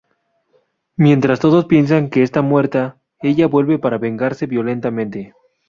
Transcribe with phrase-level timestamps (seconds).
[0.95, 5.35] Mientras todos piensan que está muerta, ella vuelve para vengarse violentamente.